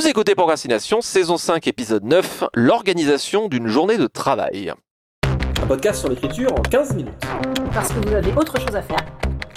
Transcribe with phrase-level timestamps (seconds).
[0.00, 4.72] Vous écoutez Procrastination, saison 5, épisode 9, l'organisation d'une journée de travail.
[5.62, 7.22] Un podcast sur l'écriture en 15 minutes.
[7.74, 9.04] Parce que vous avez autre chose à faire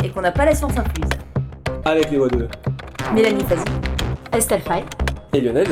[0.04, 1.10] et qu'on n'a pas la science incluse.
[1.86, 2.50] Avec les voix de
[3.14, 3.64] Mélanie Fazi,
[4.34, 4.84] Estelle Fay
[5.32, 5.68] et Lionel.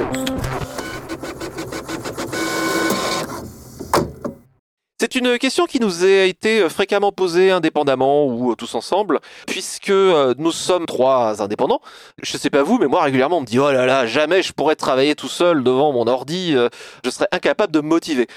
[5.01, 10.35] C'est une question qui nous a été fréquemment posée indépendamment ou tous ensemble, puisque euh,
[10.37, 11.81] nous sommes trois indépendants.
[12.21, 14.53] Je sais pas vous, mais moi régulièrement on me dit oh là là, jamais je
[14.53, 16.69] pourrais travailler tout seul devant mon ordi, euh,
[17.03, 18.27] je serais incapable de me motiver.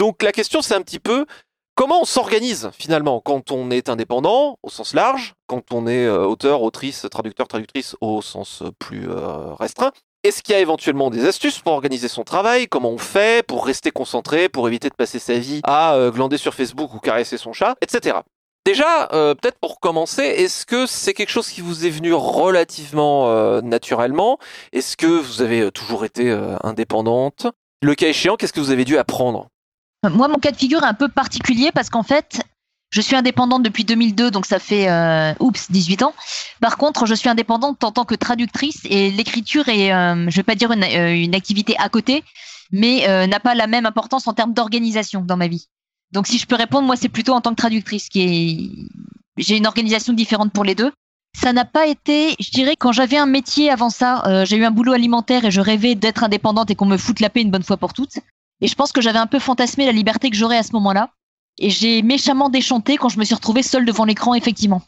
[0.00, 1.24] Donc la question c'est un petit peu
[1.76, 6.26] comment on s'organise finalement quand on est indépendant au sens large, quand on est euh,
[6.26, 9.06] auteur, autrice, traducteur, traductrice au sens plus
[9.60, 9.92] restreint,
[10.24, 12.66] est-ce qu'il y a éventuellement des astuces pour organiser son travail?
[12.66, 16.38] Comment on fait pour rester concentré, pour éviter de passer sa vie à euh, glander
[16.38, 18.18] sur Facebook ou caresser son chat, etc.
[18.66, 23.28] Déjà, euh, peut-être pour commencer, est-ce que c'est quelque chose qui vous est venu relativement
[23.28, 24.38] euh, naturellement?
[24.72, 26.30] Est-ce que vous avez toujours été
[26.62, 27.46] indépendante?
[27.80, 29.48] Le cas échéant, qu'est-ce que vous avez dû apprendre?
[30.08, 32.42] Moi, mon cas de figure est un peu particulier parce qu'en fait,
[32.90, 36.14] je suis indépendante depuis 2002, donc ça fait euh, oups 18 ans.
[36.60, 40.42] Par contre, je suis indépendante en tant que traductrice et l'écriture est, euh, je vais
[40.42, 42.24] pas dire une, euh, activité à côté,
[42.72, 45.68] mais euh, n'a pas la même importance en termes d'organisation dans ma vie.
[46.12, 48.70] Donc, si je peux répondre, moi, c'est plutôt en tant que traductrice qui est,
[49.36, 50.90] j'ai une organisation différente pour les deux.
[51.38, 54.70] Ça n'a pas été, je dirais, quand j'avais un métier avant ça, j'ai eu un
[54.70, 57.62] boulot alimentaire et je rêvais d'être indépendante et qu'on me foute la paix une bonne
[57.62, 58.16] fois pour toutes.
[58.62, 61.10] Et je pense que j'avais un peu fantasmé la liberté que j'aurais à ce moment-là.
[61.58, 64.82] Et j'ai méchamment déchanté quand je me suis retrouvée seule devant l'écran, effectivement.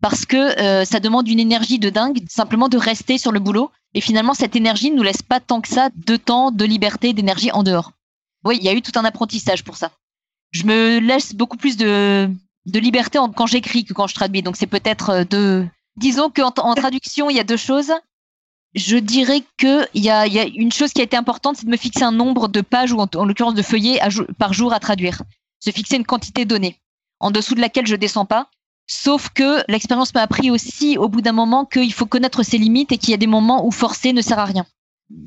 [0.00, 3.70] Parce que euh, ça demande une énergie de dingue, simplement de rester sur le boulot.
[3.92, 7.12] Et finalement, cette énergie ne nous laisse pas tant que ça de temps, de liberté,
[7.12, 7.92] d'énergie en dehors.
[8.44, 9.90] Oui, il y a eu tout un apprentissage pour ça.
[10.52, 12.30] Je me laisse beaucoup plus de,
[12.64, 14.42] liberté quand j'écris que quand je traduis.
[14.42, 15.66] Donc c'est peut-être euh, de...
[15.96, 17.92] Disons qu'en en traduction, il y a deux choses.
[18.74, 21.76] Je dirais qu'il y y a une chose qui a été importante, c'est de me
[21.76, 24.00] fixer un nombre de pages ou en l'occurrence de feuillets
[24.38, 25.22] par jour à traduire
[25.60, 26.80] se fixer une quantité donnée,
[27.20, 28.48] en dessous de laquelle je descends pas.
[28.86, 32.90] Sauf que l'expérience m'a appris aussi au bout d'un moment qu'il faut connaître ses limites
[32.90, 34.66] et qu'il y a des moments où forcer ne sert à rien.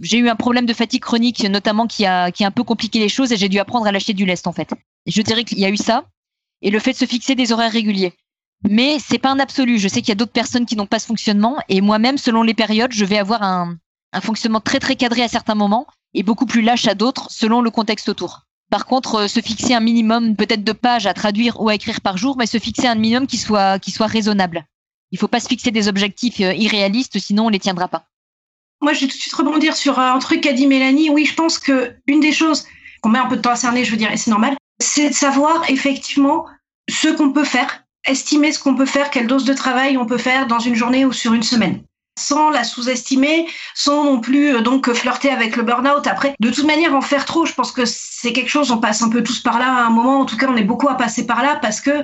[0.01, 3.31] J'ai eu un problème de fatigue chronique notamment qui a, un peu compliqué les choses
[3.31, 4.73] et j'ai dû apprendre à lâcher du lest en fait.
[5.05, 6.05] Je dirais qu'il y a eu ça
[6.61, 8.13] et le fait de se fixer des horaires réguliers.
[8.69, 9.77] Mais c'est pas un absolu.
[9.77, 12.43] Je sais qu'il y a d'autres personnes qui n'ont pas ce fonctionnement et moi-même, selon
[12.43, 13.77] les périodes, je vais avoir un
[14.21, 17.71] fonctionnement très très cadré à certains moments et beaucoup plus lâche à d'autres selon le
[17.71, 18.45] contexte autour.
[18.73, 22.01] Par contre, euh, se fixer un minimum peut-être de pages à traduire ou à écrire
[22.01, 24.65] par jour, mais se fixer un minimum qui soit, raisonnable.
[25.11, 27.87] Il ne faut pas se fixer des objectifs euh, irréalistes, sinon on ne les tiendra
[27.87, 28.07] pas.
[28.81, 31.11] Moi, je vais tout de suite rebondir sur un truc qu'a dit Mélanie.
[31.11, 32.65] Oui, je pense que une des choses
[33.03, 35.11] qu'on met un peu de temps à cerner, je veux dire, et c'est normal, c'est
[35.11, 36.47] de savoir effectivement
[36.89, 40.17] ce qu'on peut faire, estimer ce qu'on peut faire, quelle dose de travail on peut
[40.17, 41.83] faire dans une journée ou sur une semaine
[42.17, 46.07] sans la sous-estimer, sans non plus euh, donc flirter avec le burn-out.
[46.07, 49.01] Après, de toute manière, en faire trop, je pense que c'est quelque chose, on passe
[49.01, 50.19] un peu tous par là à un moment.
[50.19, 52.03] En tout cas, on est beaucoup à passer par là parce que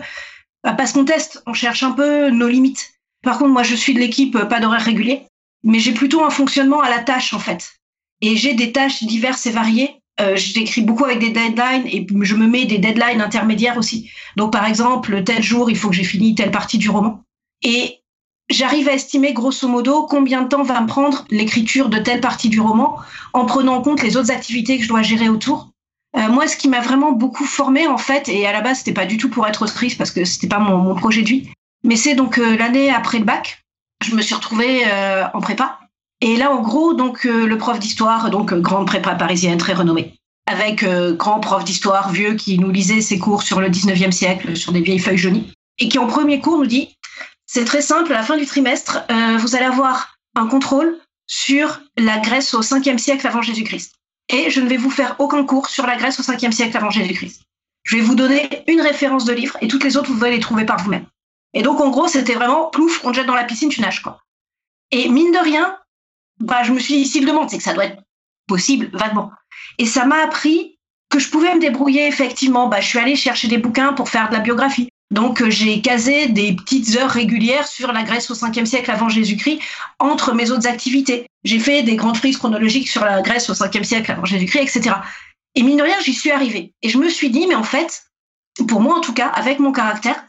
[0.64, 2.92] bah, parce qu'on teste, on cherche un peu nos limites.
[3.24, 5.24] Par contre, moi, je suis de l'équipe euh, pas d'horaire régulier,
[5.64, 7.74] mais j'ai plutôt un fonctionnement à la tâche en fait.
[8.22, 9.96] Et j'ai des tâches diverses et variées.
[10.20, 14.10] Euh, J'écris beaucoup avec des deadlines et je me mets des deadlines intermédiaires aussi.
[14.36, 17.24] Donc, par exemple, tel jour, il faut que j'ai fini telle partie du roman.
[17.64, 17.99] Et
[18.50, 22.50] j'arrive à estimer grosso modo combien de temps va me prendre l'écriture de telle partie
[22.50, 22.98] du roman
[23.34, 25.70] en prenant en compte les autres activités que je dois gérer autour.
[26.18, 28.94] Euh, moi, ce qui m'a vraiment beaucoup formé en fait, et à la base c'était
[28.94, 31.50] pas du tout pour être autrice parce que c'était pas mon, projet de vie,
[31.84, 33.64] mais c'est donc euh, l'année après le bac,
[34.04, 35.80] je me suis retrouvée euh, en prépa.
[36.22, 40.16] Et là, en gros, donc le prof d'histoire, donc grande prépa parisienne très renommée,
[40.48, 40.84] avec
[41.16, 44.82] grand prof d'histoire vieux qui nous lisait ses cours sur le 19e siècle sur des
[44.82, 46.90] vieilles feuilles jaunies, et qui en premier cours nous dit
[47.52, 48.14] c'est très simple.
[48.14, 52.62] À la fin du trimestre, euh, vous allez avoir un contrôle sur la Grèce au
[52.62, 53.96] 5e siècle avant Jésus-Christ.
[54.32, 56.92] Et je ne vais vous faire aucun cours sur la Grèce au 5e siècle avant
[56.92, 57.42] Jésus-Christ.
[57.82, 60.42] Je vais vous donner une référence de livre et toutes les autres, vous allez les
[60.42, 61.08] trouver par vous-même.
[61.56, 64.04] Et donc, en gros, c'était vraiment plouf, on te jette dans la piscine, tu nages,
[64.04, 64.22] quoi.
[64.92, 65.76] Et mine de rien,
[66.40, 68.04] bah, je me suis dit, s'il demande, c'est que ça doit être
[68.48, 69.32] possible, vaguement.
[69.80, 70.78] Et ça m'a appris
[71.10, 72.68] que je pouvais me débrouiller, effectivement.
[72.68, 74.90] Bah, je suis allée chercher des bouquins pour faire de la biographie.
[75.12, 79.10] Donc euh, j'ai casé des petites heures régulières sur la Grèce au 5e siècle avant
[79.10, 79.60] Jésus-Christ
[79.98, 81.26] entre mes autres activités.
[81.44, 84.96] J'ai fait des grandes frises chronologiques sur la Grèce au 5e siècle avant Jésus-Christ, etc.
[85.56, 86.74] Et mine de rien, j'y suis arrivée.
[86.84, 88.04] Et je me suis dit, mais en fait,
[88.68, 90.28] pour moi en tout cas, avec mon caractère,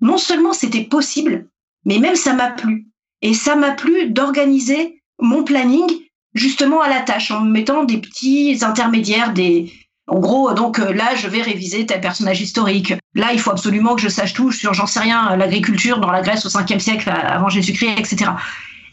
[0.00, 1.48] non seulement c'était possible,
[1.84, 2.86] mais même ça m'a plu.
[3.22, 5.90] Et ça m'a plu d'organiser mon planning
[6.34, 9.72] justement à la tâche, en mettant des petits intermédiaires, des,
[10.10, 12.94] en gros, donc euh, là, je vais réviser tel personnage historique.
[13.14, 16.20] Là, il faut absolument que je sache tout sur, j'en sais rien, l'agriculture dans la
[16.20, 18.32] Grèce au 5e siècle avant Jésus-Christ, etc.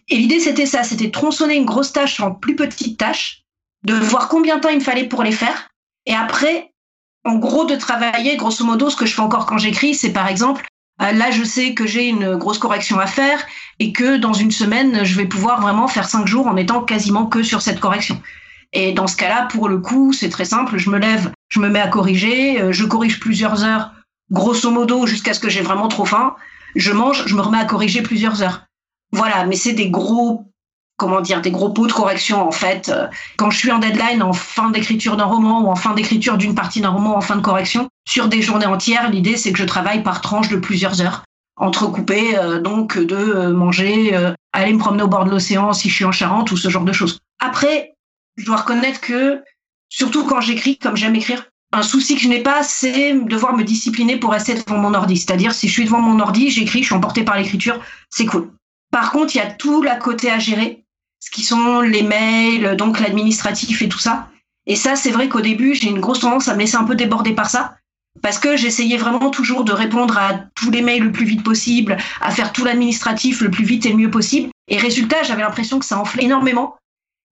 [0.09, 3.41] Et l'idée, c'était ça, c'était tronçonner une grosse tâche en plus petites tâches,
[3.83, 5.69] de voir combien de temps il me fallait pour les faire,
[6.05, 6.71] et après,
[7.25, 10.27] en gros, de travailler, grosso modo, ce que je fais encore quand j'écris, c'est par
[10.27, 10.65] exemple,
[11.01, 13.43] euh, là, je sais que j'ai une grosse correction à faire
[13.79, 17.25] et que dans une semaine, je vais pouvoir vraiment faire cinq jours en étant quasiment
[17.25, 18.21] que sur cette correction.
[18.73, 20.77] Et dans ce cas-là, pour le coup, c'est très simple.
[20.77, 23.91] Je me lève, je me mets à corriger, euh, je corrige plusieurs heures,
[24.31, 26.35] grosso modo, jusqu'à ce que j'ai vraiment trop faim.
[26.75, 28.65] Je mange, je me remets à corriger plusieurs heures.
[29.11, 30.51] Voilà, mais c'est des gros,
[30.97, 32.89] comment dire, des gros pots de correction en fait.
[32.89, 36.37] Euh, Quand je suis en deadline, en fin d'écriture d'un roman ou en fin d'écriture
[36.37, 39.59] d'une partie d'un roman, en fin de correction, sur des journées entières, l'idée c'est que
[39.59, 41.23] je travaille par tranche de plusieurs heures,
[41.55, 44.13] entrecoupées euh, donc de manger,
[44.51, 46.83] aller me promener au bord de l'océan si je suis en Charente ou ce genre
[46.83, 47.19] de choses.
[47.39, 47.93] Après,
[48.38, 49.44] je dois reconnaître que,
[49.89, 53.63] surtout quand j'écris, comme j'aime écrire, un souci que je n'ai pas, c'est devoir me
[53.63, 55.18] discipliner pour rester devant mon ordi.
[55.18, 58.50] C'est-à-dire, si je suis devant mon ordi, j'écris, je suis emporté par l'écriture, c'est cool.
[58.92, 60.86] Par contre, il y a tout l'à côté à gérer,
[61.19, 64.30] ce qui sont les mails, donc l'administratif et tout ça.
[64.66, 66.95] Et ça, c'est vrai qu'au début, j'ai une grosse tendance à me laisser un peu
[66.95, 67.75] déborder par ça,
[68.22, 71.98] parce que j'essayais vraiment toujours de répondre à tous les mails le plus vite possible,
[72.22, 74.50] à faire tout l'administratif le plus vite et le mieux possible.
[74.69, 76.75] Et résultat, j'avais l'impression que ça enflait énormément.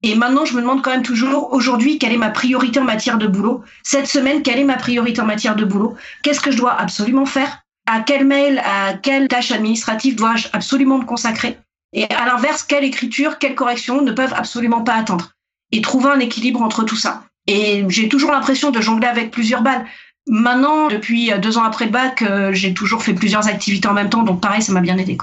[0.06, 3.18] Et maintenant, je me demande quand même toujours, aujourd'hui, quelle est ma priorité en matière
[3.18, 6.58] de boulot Cette semaine, quelle est ma priorité en matière de boulot Qu'est-ce que je
[6.58, 11.58] dois absolument faire À quel mail, à quelle tâche administrative dois-je absolument me consacrer
[11.92, 15.32] Et à l'inverse, quelle écriture, quelle correction ne peuvent absolument pas attendre
[15.72, 17.24] Et trouver un équilibre entre tout ça.
[17.48, 19.88] Et j'ai toujours l'impression de jongler avec plusieurs balles.
[20.28, 24.12] Maintenant, depuis deux ans après le bac, euh, j'ai toujours fait plusieurs activités en même
[24.12, 25.18] temps, donc pareil, ça m'a bien aidé.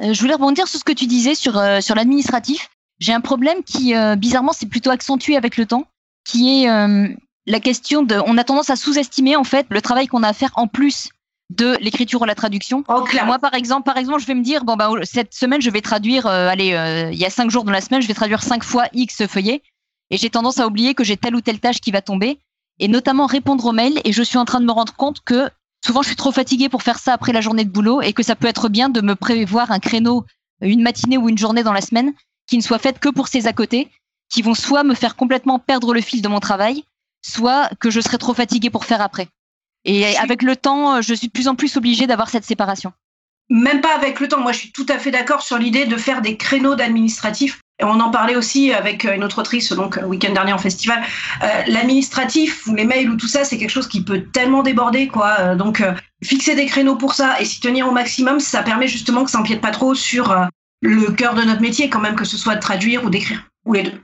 [0.00, 2.70] Euh, je voulais rebondir sur ce que tu disais sur, euh, sur l'administratif.
[3.02, 5.88] J'ai un problème qui, euh, bizarrement, s'est plutôt accentué avec le temps,
[6.24, 7.08] qui est euh,
[7.46, 8.14] la question de.
[8.26, 11.08] On a tendance à sous-estimer, en fait, le travail qu'on a à faire en plus
[11.50, 12.84] de l'écriture ou la traduction.
[12.86, 13.04] Oh.
[13.26, 15.80] Moi, par exemple, par exemple, je vais me dire, bon, bah, cette semaine, je vais
[15.80, 16.68] traduire, euh, allez,
[17.12, 19.62] il y a cinq jours dans la semaine, je vais traduire cinq fois X feuillets.
[20.10, 22.38] Et j'ai tendance à oublier que j'ai telle ou telle tâche qui va tomber,
[22.78, 24.00] et notamment répondre aux mails.
[24.04, 25.50] Et je suis en train de me rendre compte que
[25.84, 28.22] souvent, je suis trop fatiguée pour faire ça après la journée de boulot, et que
[28.22, 30.24] ça peut être bien de me prévoir un créneau,
[30.60, 32.12] une matinée ou une journée dans la semaine,
[32.46, 33.88] qui ne soit faite que pour ces à côté,
[34.28, 36.84] qui vont soit me faire complètement perdre le fil de mon travail,
[37.24, 39.28] soit que je serai trop fatiguée pour faire après.
[39.84, 42.92] Et avec le temps, je suis de plus en plus obligée d'avoir cette séparation.
[43.50, 44.40] Même pas avec le temps.
[44.40, 47.60] Moi, je suis tout à fait d'accord sur l'idée de faire des créneaux d'administratif.
[47.80, 50.58] Et on en parlait aussi avec euh, une autre autrice, donc le week-end dernier en
[50.58, 51.02] festival.
[51.42, 55.08] Euh, L'administratif ou les mails ou tout ça, c'est quelque chose qui peut tellement déborder,
[55.08, 55.36] quoi.
[55.40, 55.92] Euh, donc, euh,
[56.22, 59.38] fixer des créneaux pour ça et s'y tenir au maximum, ça permet justement que ça
[59.38, 60.46] empiète pas trop sur euh,
[60.82, 63.72] le cœur de notre métier, quand même, que ce soit de traduire ou d'écrire, ou
[63.72, 64.00] les deux.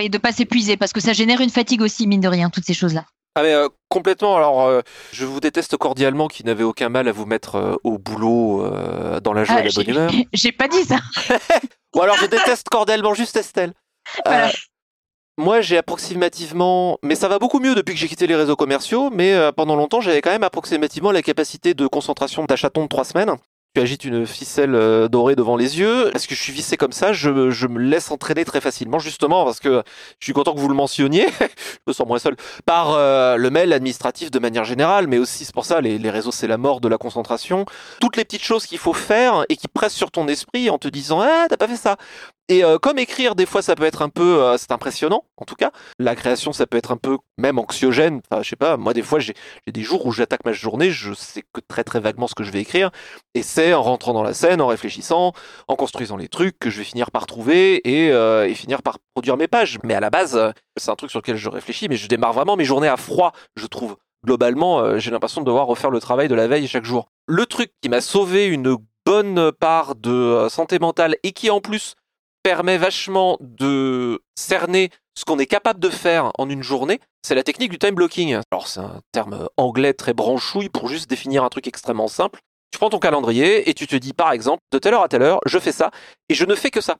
[0.00, 2.64] Et de pas s'épuiser, parce que ça génère une fatigue aussi, mine de rien, toutes
[2.64, 3.04] ces choses-là.
[3.34, 4.36] Ah mais euh, complètement.
[4.36, 4.80] Alors, euh,
[5.12, 9.20] je vous déteste cordialement, qui n'avez aucun mal à vous mettre euh, au boulot euh,
[9.20, 10.10] dans la joie Ah, et la bonne j'ai- humeur.
[10.32, 10.96] J'ai pas dit ça.
[11.96, 13.72] Ou alors, je déteste cordialement juste Estelle.
[14.24, 14.50] Voilà.
[15.38, 19.08] Moi, j'ai approximativement, mais ça va beaucoup mieux depuis que j'ai quitté les réseaux commerciaux.
[19.10, 22.88] Mais euh, pendant longtemps, j'avais quand même approximativement la capacité de concentration d'un chaton de
[22.88, 23.30] trois semaines.
[23.74, 26.14] Tu agites une ficelle euh, dorée devant les yeux.
[26.14, 27.14] Est-ce que je suis vissé comme ça?
[27.14, 29.82] Je, me laisse entraîner très facilement, justement, parce que
[30.18, 31.26] je suis content que vous le mentionniez.
[31.40, 32.36] je me sens moins seul.
[32.66, 36.10] Par euh, le mail administratif de manière générale, mais aussi, c'est pour ça, les, les
[36.10, 37.64] réseaux, c'est la mort de la concentration.
[37.98, 40.88] Toutes les petites choses qu'il faut faire et qui pressent sur ton esprit en te
[40.88, 41.96] disant Ah, t'as pas fait ça.
[42.48, 45.44] Et euh, comme écrire, des fois, ça peut être un peu, euh, c'est impressionnant, en
[45.44, 45.70] tout cas.
[45.98, 48.20] La création, ça peut être un peu même anxiogène.
[48.30, 48.76] Enfin, je sais pas.
[48.76, 49.34] Moi, des fois, j'ai
[49.68, 52.50] des jours où j'attaque ma journée, je sais que très très vaguement ce que je
[52.50, 52.90] vais écrire,
[53.34, 55.32] et c'est en rentrant dans la scène, en réfléchissant,
[55.68, 59.36] en construisant les trucs que je vais finir par trouver et, euh, finir par produire
[59.36, 59.78] mes pages.
[59.84, 62.56] Mais à la base, c'est un truc sur lequel je réfléchis, mais je démarre vraiment
[62.56, 63.96] mes journées à froid, je trouve.
[64.24, 67.08] Globalement, j'ai l'impression de devoir refaire le travail de la veille chaque jour.
[67.26, 71.96] Le truc qui m'a sauvé une bonne part de santé mentale et qui en plus
[72.42, 77.42] permet vachement de cerner ce qu'on est capable de faire en une journée, c'est la
[77.42, 78.38] technique du time blocking.
[78.50, 82.40] Alors c'est un terme anglais très branchouille pour juste définir un truc extrêmement simple.
[82.70, 85.22] Tu prends ton calendrier et tu te dis par exemple de telle heure à telle
[85.22, 85.90] heure, je fais ça
[86.28, 86.96] et je ne fais que ça.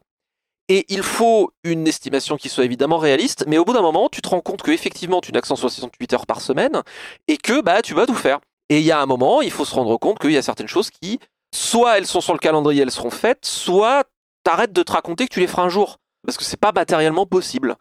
[0.69, 4.23] Et il faut une estimation qui soit évidemment réaliste, mais au bout d'un moment, tu
[4.23, 6.83] te rends compte que effectivement tu n'as que 168 heures par semaine
[7.27, 8.39] et que bah tu vas tout faire.
[8.69, 10.69] Et il y a un moment, il faut se rendre compte qu'il y a certaines
[10.69, 11.19] choses qui,
[11.55, 14.05] soit elles sont sur le calendrier, elles seront faites, soit
[14.43, 15.99] t'arrêtes de te raconter que tu les feras un jour.
[16.25, 17.77] Parce que c'est pas matériellement possible.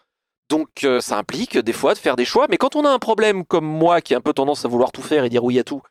[0.50, 2.48] Donc euh, ça implique des fois de faire des choix.
[2.50, 4.92] Mais quand on a un problème comme moi qui a un peu tendance à vouloir
[4.92, 5.82] tout faire et dire oui à tout,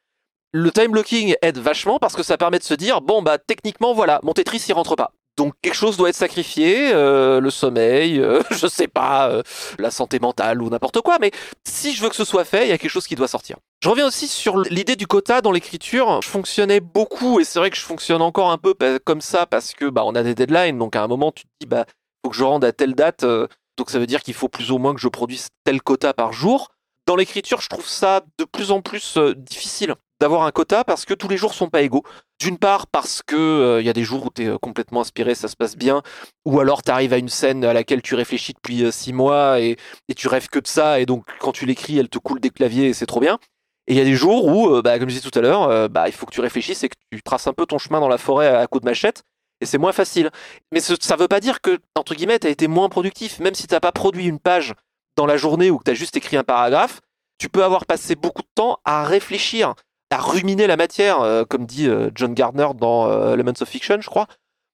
[0.52, 3.94] le time blocking aide vachement parce que ça permet de se dire bon bah techniquement
[3.94, 5.12] voilà, mon Tetris il rentre pas.
[5.40, 9.42] Donc quelque chose doit être sacrifié, euh, le sommeil, euh, je sais pas, euh,
[9.78, 11.30] la santé mentale ou n'importe quoi, mais
[11.66, 13.56] si je veux que ce soit fait, il y a quelque chose qui doit sortir.
[13.82, 16.20] Je reviens aussi sur l'idée du quota dans l'écriture.
[16.20, 19.46] Je fonctionnais beaucoup et c'est vrai que je fonctionne encore un peu pa- comme ça
[19.46, 21.86] parce que bah on a des deadlines, donc à un moment tu te dis bah
[22.22, 24.76] faut que je rende à telle date, donc ça veut dire qu'il faut plus ou
[24.76, 26.68] moins que je produise tel quota par jour.
[27.06, 31.14] Dans l'écriture, je trouve ça de plus en plus difficile d'avoir un quota parce que
[31.14, 32.02] tous les jours sont pas égaux.
[32.38, 35.48] D'une part parce que il y a des jours où tu es complètement inspiré, ça
[35.48, 36.02] se passe bien,
[36.44, 39.60] ou alors tu arrives à une scène à laquelle tu réfléchis depuis euh, six mois
[39.60, 39.76] et,
[40.08, 42.50] et tu rêves que de ça, et donc quand tu l'écris, elle te coule des
[42.50, 43.38] claviers et c'est trop bien.
[43.86, 45.62] Et il y a des jours où, euh, bah, comme je disais tout à l'heure,
[45.64, 47.98] euh, bah, il faut que tu réfléchisses et que tu traces un peu ton chemin
[48.00, 49.22] dans la forêt à, à coups de machette,
[49.60, 50.30] et c'est moins facile.
[50.72, 53.54] Mais ce- ça veut pas dire que, entre guillemets, tu as été moins productif, même
[53.54, 54.74] si t'as pas produit une page
[55.16, 57.00] dans la journée ou que tu as juste écrit un paragraphe,
[57.38, 59.74] tu peux avoir passé beaucoup de temps à réfléchir,
[60.10, 64.00] à ruminer la matière, euh, comme dit euh, John Gardner dans euh, Elements of Fiction,
[64.00, 64.26] je crois.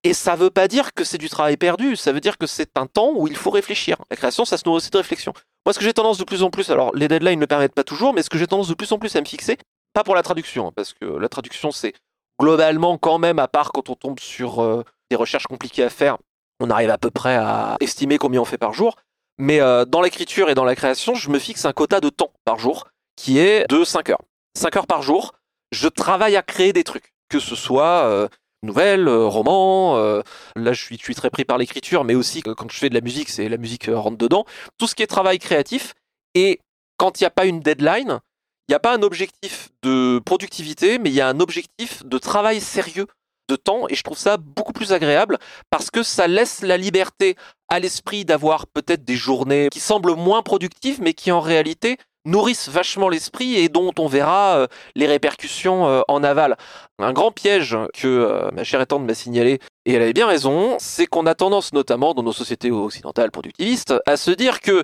[0.02, 2.78] Et ça veut pas dire que c'est du travail perdu, ça veut dire que c'est
[2.78, 3.96] un temps où il faut réfléchir.
[4.10, 5.32] La création, ça se nourrit aussi de réflexion.
[5.64, 7.74] Moi, ce que j'ai tendance de plus en plus, alors les deadlines ne le permettent
[7.74, 9.58] pas toujours, mais ce que j'ai tendance de plus en plus à me fixer,
[9.94, 11.92] pas pour la traduction, hein, parce que la traduction, c'est
[12.40, 16.18] globalement quand même, à part quand on tombe sur euh, des recherches compliquées à faire,
[16.60, 18.96] on arrive à peu près à estimer combien on fait par jour.
[19.38, 22.58] Mais dans l'écriture et dans la création, je me fixe un quota de temps par
[22.58, 24.22] jour qui est de 5 heures.
[24.56, 25.34] 5 heures par jour,
[25.70, 28.28] je travaille à créer des trucs, que ce soit euh,
[28.62, 30.22] nouvelles, euh, romans, euh,
[30.56, 33.28] là je suis, très pris par l'écriture, mais aussi quand je fais de la musique,
[33.28, 34.46] c'est la musique rentre dedans,
[34.78, 35.94] tout ce qui est travail créatif,
[36.34, 36.60] et
[36.96, 38.20] quand il n'y a pas une deadline,
[38.68, 42.18] il n'y a pas un objectif de productivité, mais il y a un objectif de
[42.18, 43.06] travail sérieux
[43.48, 45.38] de temps, et je trouve ça beaucoup plus agréable,
[45.70, 47.36] parce que ça laisse la liberté
[47.68, 52.68] à l'esprit d'avoir peut-être des journées qui semblent moins productives, mais qui en réalité nourrissent
[52.68, 56.56] vachement l'esprit et dont on verra euh, les répercussions euh, en aval.
[56.98, 60.76] Un grand piège que euh, ma chère étante m'a signalé, et elle avait bien raison,
[60.78, 64.82] c'est qu'on a tendance, notamment dans nos sociétés occidentales productivistes, à se dire que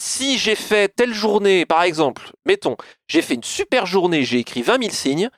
[0.00, 2.76] si j'ai fait telle journée, par exemple, mettons,
[3.08, 5.30] j'ai fait une super journée, j'ai écrit 20 000 signes,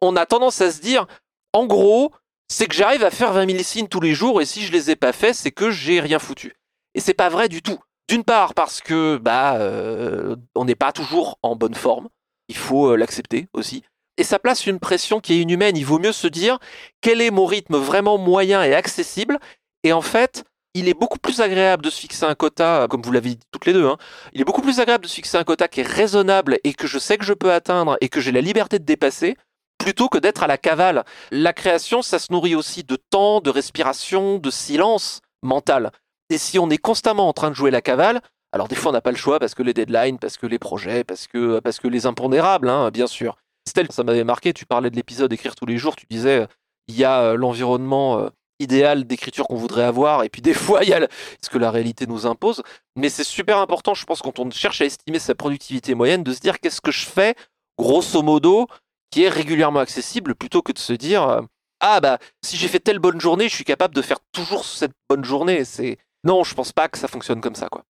[0.00, 1.06] on a tendance à se dire,
[1.52, 2.12] en gros,
[2.48, 4.90] c'est que j'arrive à faire 20 000 signes tous les jours, et si je les
[4.90, 6.54] ai pas faits, c'est que j'ai rien foutu.
[6.94, 7.78] Et c'est pas vrai du tout.
[8.08, 12.08] D'une part parce que bah euh, on n'est pas toujours en bonne forme,
[12.48, 13.82] il faut euh, l'accepter aussi.
[14.16, 15.76] Et ça place une pression qui est inhumaine.
[15.76, 16.58] Il vaut mieux se dire
[17.00, 19.38] quel est mon rythme vraiment moyen et accessible?
[19.84, 23.12] Et en fait, il est beaucoup plus agréable de se fixer un quota, comme vous
[23.12, 23.86] l'avez dit toutes les deux.
[23.86, 23.96] Hein,
[24.32, 26.86] il est beaucoup plus agréable de se fixer un quota qui est raisonnable et que
[26.86, 29.36] je sais que je peux atteindre et que j'ai la liberté de dépasser,
[29.78, 31.04] plutôt que d'être à la cavale.
[31.30, 35.92] La création, ça se nourrit aussi de temps, de respiration, de silence mental.
[36.30, 38.20] Et si on est constamment en train de jouer la cavale,
[38.52, 40.58] alors des fois on n'a pas le choix parce que les deadlines, parce que les
[40.58, 43.36] projets, parce que, parce que les impondérables, hein, bien sûr.
[43.66, 46.46] Stella, ça m'avait marqué, tu parlais de l'épisode écrire tous les jours, tu disais,
[46.88, 50.82] il y a euh, l'environnement euh, idéal d'écriture qu'on voudrait avoir, et puis des fois
[50.84, 51.06] il y a
[51.42, 52.62] ce que la réalité nous impose.
[52.96, 56.32] Mais c'est super important, je pense, quand on cherche à estimer sa productivité moyenne, de
[56.32, 57.34] se dire qu'est-ce que je fais,
[57.78, 58.66] grosso modo,
[59.10, 61.42] qui est régulièrement accessible, plutôt que de se dire, euh,
[61.80, 64.92] ah bah, si j'ai fait telle bonne journée, je suis capable de faire toujours cette
[65.08, 65.64] bonne journée.
[65.64, 67.82] C'est non, je pense pas que ça fonctionne comme ça, quoi.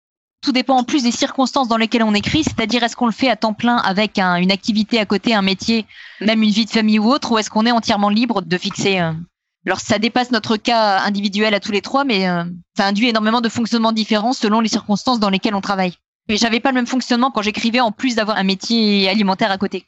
[0.44, 3.30] Tout dépend en plus des circonstances dans lesquelles on écrit, c'est-à-dire est-ce qu'on le fait
[3.30, 5.86] à temps plein avec un- une activité à côté, un métier,
[6.22, 9.00] même une vie de famille ou autre, ou est-ce qu'on est entièrement libre de fixer.
[9.00, 9.14] euh,
[9.66, 12.44] Alors ça dépasse notre cas individuel à tous les trois, mais euh,
[12.78, 15.96] ça induit énormément de fonctionnements différents selon les circonstances dans lesquelles on travaille.
[16.30, 19.58] Mais j'avais pas le même fonctionnement quand j'écrivais en plus d'avoir un métier alimentaire à
[19.58, 19.86] côté.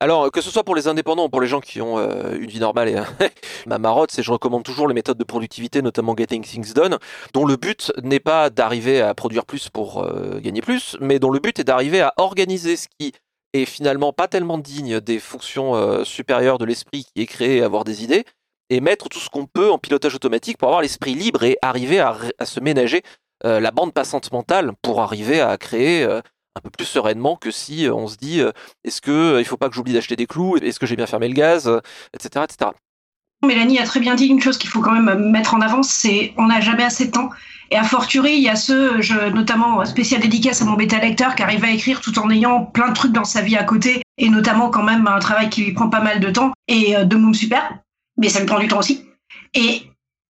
[0.00, 2.48] Alors, que ce soit pour les indépendants ou pour les gens qui ont euh, une
[2.48, 2.96] vie normale, et
[3.66, 6.98] ma marotte, c'est je recommande toujours les méthodes de productivité, notamment Getting Things Done,
[7.34, 11.30] dont le but n'est pas d'arriver à produire plus pour euh, gagner plus, mais dont
[11.30, 13.12] le but est d'arriver à organiser ce qui
[13.54, 17.84] est finalement pas tellement digne des fonctions euh, supérieures de l'esprit qui est créé avoir
[17.84, 18.24] des idées,
[18.70, 22.00] et mettre tout ce qu'on peut en pilotage automatique pour avoir l'esprit libre et arriver
[22.00, 23.02] à, se ménager
[23.44, 26.20] euh, la bande passante mentale pour arriver à créer euh,
[26.58, 28.50] un peu plus sereinement que si euh, on se dit euh,
[28.84, 30.56] est-ce que euh, il faut pas que j'oublie d'acheter des clous?
[30.56, 31.70] Est-ce que j'ai bien fermé le gaz?
[32.12, 32.44] Etc.
[32.44, 32.70] etc.
[33.46, 36.34] Mélanie a très bien dit une chose qu'il faut quand même mettre en avant, c'est
[36.36, 37.30] on n'a jamais assez de temps.
[37.70, 41.36] Et à fortiori, il y a ceux, je, notamment spécial dédicace à mon bêta lecteur,
[41.36, 44.02] qui arrive à écrire tout en ayant plein de trucs dans sa vie à côté,
[44.16, 47.16] et notamment quand même un travail qui lui prend pas mal de temps, et de
[47.16, 47.78] Moom Super,
[48.16, 49.04] mais ça lui prend du temps aussi.
[49.54, 49.82] Et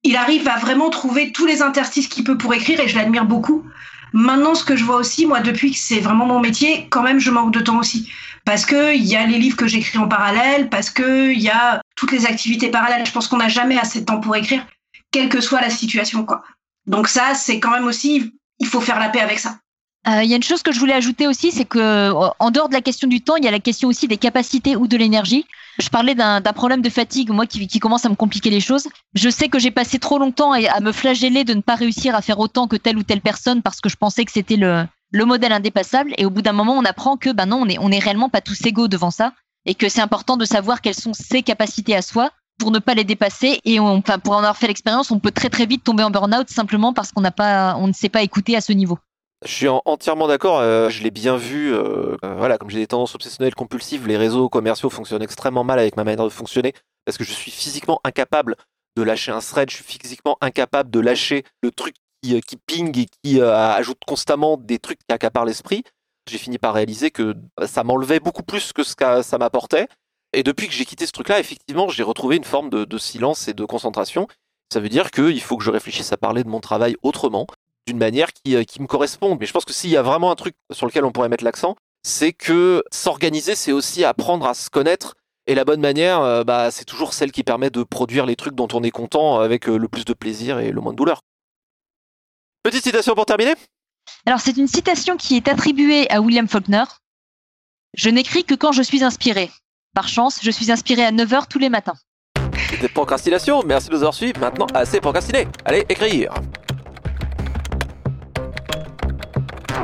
[0.02, 3.24] il arrive à vraiment trouver tous les interstices qu'il peut pour écrire, et je l'admire
[3.24, 3.64] beaucoup.
[4.12, 7.20] Maintenant, ce que je vois aussi, moi, depuis que c'est vraiment mon métier, quand même,
[7.20, 8.08] je manque de temps aussi.
[8.44, 11.50] Parce que il y a les livres que j'écris en parallèle, parce que il y
[11.50, 13.04] a toutes les activités parallèles.
[13.04, 14.66] Je pense qu'on n'a jamais assez de temps pour écrire,
[15.10, 16.42] quelle que soit la situation, quoi.
[16.86, 19.58] Donc ça, c'est quand même aussi, il faut faire la paix avec ça.
[20.08, 22.68] Euh, Il y a une chose que je voulais ajouter aussi, c'est que en dehors
[22.68, 24.96] de la question du temps, il y a la question aussi des capacités ou de
[24.96, 25.44] l'énergie.
[25.78, 28.88] Je parlais d'un problème de fatigue, moi, qui, commence à me compliquer les choses.
[29.14, 32.22] Je sais que j'ai passé trop longtemps à, me flageller de ne pas réussir à
[32.22, 35.24] faire autant que telle ou telle personne parce que je pensais que c'était le, le
[35.24, 36.14] modèle indépassable.
[36.18, 38.28] Et au bout d'un moment, on apprend que, ben non, on est, on est réellement
[38.28, 39.32] pas tous égaux devant ça.
[39.66, 42.94] Et que c'est important de savoir quelles sont ses capacités à soi pour ne pas
[42.94, 43.60] les dépasser.
[43.64, 46.10] Et on, enfin, pour en avoir fait l'expérience, on peut très très vite tomber en
[46.10, 48.98] burn-out simplement parce qu'on n'a pas, on ne s'est pas écouté à ce niveau.
[49.44, 50.58] Je suis entièrement d'accord.
[50.58, 51.72] Euh, je l'ai bien vu.
[51.72, 55.78] Euh, euh, voilà, comme j'ai des tendances obsessionnelles compulsives, les réseaux commerciaux fonctionnent extrêmement mal
[55.78, 56.72] avec ma manière de fonctionner
[57.04, 58.56] parce que je suis physiquement incapable
[58.96, 59.70] de lâcher un thread.
[59.70, 64.56] Je suis physiquement incapable de lâcher le truc qui, qui ping et qui ajoute constamment
[64.56, 65.84] des trucs qui accaparent l'esprit.
[66.28, 69.86] J'ai fini par réaliser que ça m'enlevait beaucoup plus que ce que ça m'apportait.
[70.32, 73.54] Et depuis que j'ai quitté ce truc-là, effectivement, j'ai retrouvé une forme de silence et
[73.54, 74.26] de concentration.
[74.70, 77.46] Ça veut dire qu'il faut que je réfléchisse à parler de mon travail autrement
[77.88, 79.36] d'une manière euh, qui, me correspond.
[79.40, 81.44] Mais je pense que s'il y a vraiment un truc sur lequel on pourrait mettre
[81.44, 85.14] l'accent, c'est que s'organiser, c'est aussi apprendre à se connaître.
[85.46, 88.54] Et la bonne manière, euh, bah, c'est toujours celle qui permet de produire les trucs
[88.54, 91.22] dont on est content avec euh, le plus de plaisir et le moins de douleur.
[92.62, 93.54] Petite citation pour terminer
[94.26, 96.84] Alors, c'est une citation qui est attribuée à William Faulkner.
[97.94, 99.50] Je n'écris que quand je suis inspiré.
[99.94, 101.96] Par chance, je suis inspiré à 9h tous les matins.
[102.70, 104.38] C'était procrastination, merci de nous avoir suivis.
[104.38, 105.48] Maintenant, assez procrastiné.
[105.64, 106.34] Allez, écrire.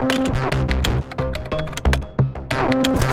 [0.07, 0.37] Thank
[2.87, 3.04] you.